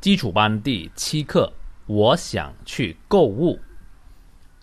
[0.00, 1.52] 基础班第七课，
[1.86, 3.60] 我想去购物。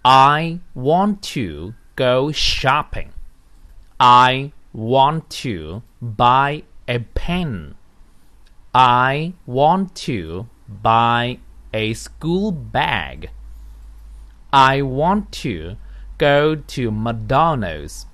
[0.04, 3.10] I want to go shopping.
[3.98, 7.74] I want to buy a pen.
[8.72, 10.48] I want to
[10.82, 11.38] buy
[11.72, 13.30] a school bag.
[14.50, 15.78] I want to
[16.18, 18.06] go to McDonald's.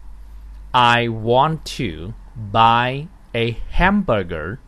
[0.72, 2.14] I want to
[2.52, 4.60] buy a hamburger.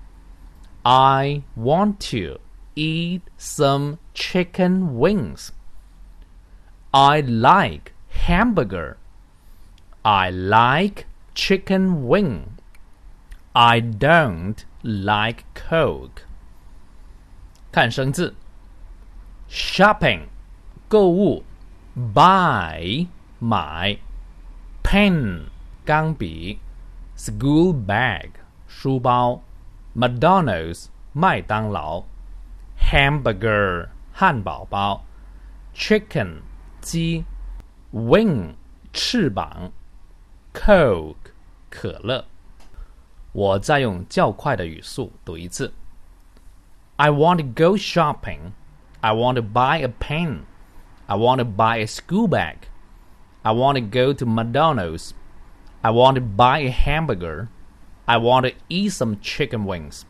[0.84, 2.40] I want to
[2.76, 5.52] eat some chicken wings.
[6.94, 8.98] I like hamburger.
[10.04, 12.58] I like chicken wing.
[13.54, 16.24] I don't like Coke.
[17.72, 18.34] 看生字，
[19.50, 20.28] shopping
[20.88, 21.44] 购物，
[21.96, 23.08] buy
[23.40, 24.00] 买，
[24.82, 25.50] pen
[25.86, 26.60] 钢笔，
[27.16, 28.32] school bag
[28.68, 29.44] 书包
[29.96, 32.04] ，McDonald's 麦当劳，
[32.80, 35.06] hamburger 汉堡包，
[35.74, 36.42] chicken
[36.82, 37.26] 鸡，
[37.94, 38.56] wing
[38.94, 39.72] 翅膀，
[40.54, 41.32] Coke
[41.70, 42.26] 可乐。
[43.32, 45.74] 我再用较快的语速读一次。
[46.96, 48.52] I want to go shopping.
[49.02, 50.42] I want to buy a pen.
[51.06, 52.58] I want to buy a school bag.
[53.44, 55.12] I want to go to McDonald's.
[55.82, 57.48] I want to buy a hamburger.
[58.07, 60.05] I want to eat some chicken wings.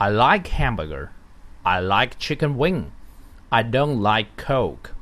[0.00, 1.12] I like hamburger.
[1.64, 2.92] I like chicken wing.
[3.52, 4.94] I don't like Coke.